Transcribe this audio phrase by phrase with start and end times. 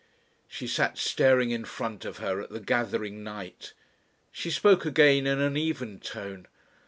[0.47, 3.73] She sat staring in front of her at the gathering night.
[4.31, 6.47] She spoke again in an even tone.